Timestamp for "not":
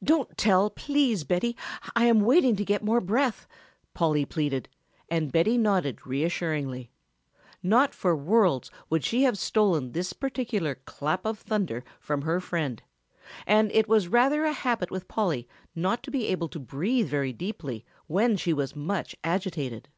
7.64-7.92, 15.74-16.00